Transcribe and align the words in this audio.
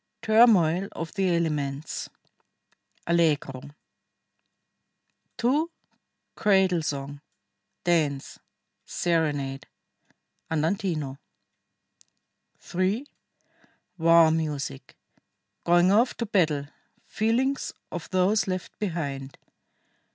TURMOIL 0.23 0.89
OF 0.93 1.13
THE 1.13 1.29
ELEMENTS 1.35 2.09
(Allegro) 3.05 3.61
2. 5.37 5.69
CRADLE 6.33 6.81
SONG. 6.81 7.21
DANCE. 7.83 8.39
SERENADE 8.83 9.67
(Andantino) 10.49 11.19
3. 12.57 13.05
WAR 13.99 14.31
MUSIC. 14.31 14.95
GOING 15.65 15.91
OFF 15.91 16.17
TO 16.17 16.25
BATTLE. 16.25 16.65
FEELINGS 17.05 17.71
OF 17.91 18.09
THOSE 18.09 18.47
LEFT 18.47 18.79
BEHIND. 18.79 19.37